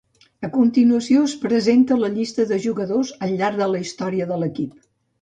[0.45, 4.79] A continuació es presenta la llista de jugadors al llarg de la història de l'equip.